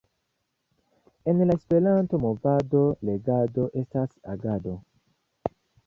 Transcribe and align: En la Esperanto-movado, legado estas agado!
En 1.25 1.43
la 1.49 1.53
Esperanto-movado, 1.57 2.83
legado 3.09 3.69
estas 3.83 4.09
agado! 4.39 4.79